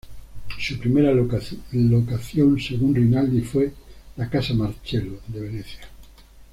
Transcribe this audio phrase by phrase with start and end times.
[0.57, 3.71] Su primera locación según Rinaldi fue
[4.17, 5.87] la "Casa Marcello" de Venecia.